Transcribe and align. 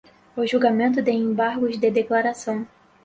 o 0.35 0.43
julgamento 0.47 0.99
de 1.03 1.11
embargos 1.11 1.79
de 1.79 1.91
declaração 1.91 2.65